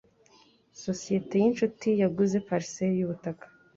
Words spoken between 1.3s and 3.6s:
yinshuti yaguze parcelle yubutaka